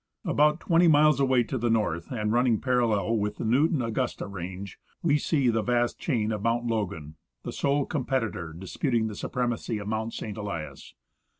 About 0.25 0.61
twenty 0.61 0.87
miles 0.87 1.19
away 1.19 1.43
to 1.43 1.59
the 1.59 1.69
north, 1.69 2.11
and 2.11 2.31
running 2.33 2.59
parallel 2.59 3.17
with 3.17 3.35
the 3.37 3.45
Newton 3.45 3.83
Augusta 3.83 4.25
range, 4.25 4.79
we 5.03 5.19
see 5.19 5.47
the 5.47 5.61
vast 5.61 5.99
chain 5.99 6.31
of 6.31 6.41
Mount 6.41 6.65
Logan, 6.65 7.17
the 7.43 7.51
sole 7.51 7.85
competitor 7.85 8.51
disputing 8.51 9.05
the 9.09 9.15
supremacy 9.15 9.77
of 9.77 9.87
Mount 9.87 10.11
St. 10.15 10.35
Elias. 10.37 10.95